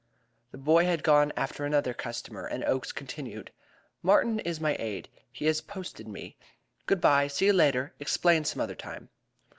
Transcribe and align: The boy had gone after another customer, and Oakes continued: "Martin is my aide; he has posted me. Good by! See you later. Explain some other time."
The 0.49 0.57
boy 0.57 0.85
had 0.85 1.03
gone 1.03 1.31
after 1.37 1.63
another 1.63 1.93
customer, 1.93 2.47
and 2.47 2.63
Oakes 2.63 2.91
continued: 2.91 3.51
"Martin 4.01 4.39
is 4.39 4.59
my 4.59 4.75
aide; 4.79 5.09
he 5.31 5.45
has 5.45 5.61
posted 5.61 6.07
me. 6.07 6.37
Good 6.87 6.99
by! 7.01 7.27
See 7.27 7.45
you 7.45 7.53
later. 7.53 7.93
Explain 7.99 8.45
some 8.45 8.61
other 8.63 8.73
time." 8.73 9.09